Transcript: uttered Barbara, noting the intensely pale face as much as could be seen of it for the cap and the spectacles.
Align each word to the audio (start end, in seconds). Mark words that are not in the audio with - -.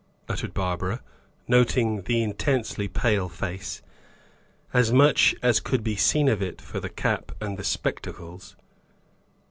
uttered 0.27 0.51
Barbara, 0.51 1.03
noting 1.47 2.01
the 2.01 2.23
intensely 2.23 2.87
pale 2.87 3.29
face 3.29 3.83
as 4.73 4.91
much 4.91 5.35
as 5.43 5.59
could 5.59 5.83
be 5.83 5.95
seen 5.95 6.27
of 6.27 6.41
it 6.41 6.59
for 6.59 6.79
the 6.79 6.89
cap 6.89 7.33
and 7.39 7.55
the 7.55 7.63
spectacles. 7.63 8.55